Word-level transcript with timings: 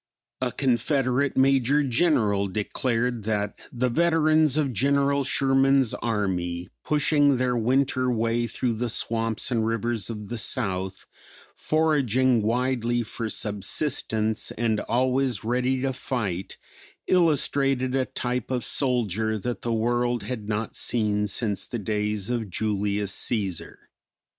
A 0.41 0.51
Confederate 0.51 1.37
Major 1.37 1.83
General 1.83 2.47
declared 2.47 3.23
that 3.25 3.55
the 3.71 3.87
veterans 3.87 4.57
of 4.57 4.73
General 4.73 5.23
Sherman's 5.23 5.93
army, 5.93 6.69
pushing 6.83 7.37
their 7.37 7.55
winter 7.55 8.09
way 8.09 8.47
through 8.47 8.73
the 8.73 8.89
swamps 8.89 9.51
and 9.51 9.63
rivers 9.63 10.09
of 10.09 10.29
the 10.29 10.39
South; 10.39 11.05
foraging 11.53 12.41
widely 12.41 13.03
for 13.03 13.29
subsistance 13.29 14.49
and 14.57 14.79
always 14.79 15.43
ready 15.43 15.79
to 15.83 15.93
fight, 15.93 16.57
illustrated 17.05 17.93
a 17.93 18.05
type 18.05 18.49
of 18.49 18.63
soldier 18.65 19.37
that 19.37 19.61
the 19.61 19.71
world 19.71 20.23
had 20.23 20.49
not 20.49 20.75
seen 20.75 21.27
since 21.27 21.67
the 21.67 21.77
days 21.77 22.31
of 22.31 22.49
Julius 22.49 23.15
Cæsar. 23.15 23.75